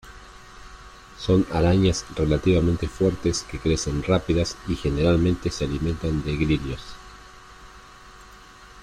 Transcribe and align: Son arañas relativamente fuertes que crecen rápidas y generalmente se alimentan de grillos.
Son 1.19 1.45
arañas 1.53 2.07
relativamente 2.15 2.87
fuertes 2.87 3.43
que 3.43 3.59
crecen 3.59 4.01
rápidas 4.01 4.57
y 4.67 4.75
generalmente 4.75 5.51
se 5.51 5.65
alimentan 5.65 6.23
de 6.23 6.37
grillos. 6.37 6.81